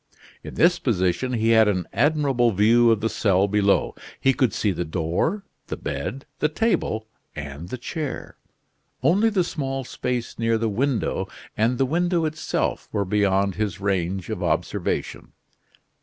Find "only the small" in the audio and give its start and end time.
9.03-9.83